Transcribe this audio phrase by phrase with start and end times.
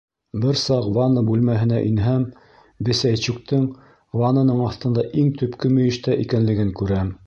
[0.43, 2.25] Бер саҡ ванна бүлмәһенә инһәм,
[2.89, 3.69] Бесәйчуктың
[4.25, 7.19] ваннаның аҫтында, иң төпкө мөйөштә, икәнлеген күрәм.